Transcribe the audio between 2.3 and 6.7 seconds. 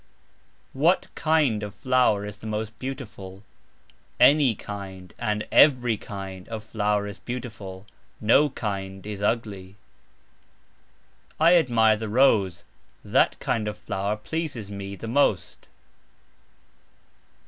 the most beautiful? "Any kind" and "every kind" of